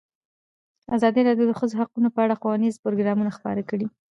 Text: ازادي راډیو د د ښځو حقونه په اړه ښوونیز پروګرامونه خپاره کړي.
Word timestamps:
ازادي 0.95 1.21
راډیو 1.27 1.45
د 1.49 1.51
د 1.55 1.57
ښځو 1.59 1.75
حقونه 1.81 2.09
په 2.13 2.19
اړه 2.25 2.39
ښوونیز 2.41 2.75
پروګرامونه 2.83 3.31
خپاره 3.37 3.61
کړي. 3.69 3.87